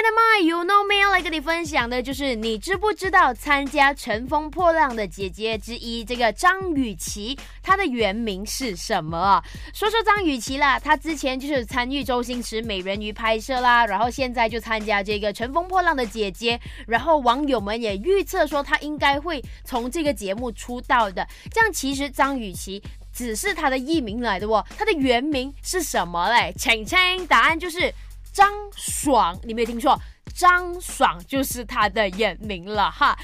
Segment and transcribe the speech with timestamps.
[0.00, 9.42] 天的 My You Know Me 要来跟你分享的就是你知不知道参加《乘风破浪的姐姐》之一这个张雨绮，她的原名是什么？
[9.74, 21.26] 说说张雨绮啦，她之前就是参与周星驰美人鱼拍摄啦，然后现在就参加这个《乘风破浪的姐姐》，然后网友们也预测说她应该会从这个节目出道的。
[21.50, 22.80] 这样其实张雨绮。
[23.10, 26.54] 只是她的艺名来的哦，她的原名是什么嘞？
[26.56, 27.92] 请请答案就是
[28.38, 30.00] 张爽，你没有听错，
[30.32, 33.18] 张爽就是他的原名了哈。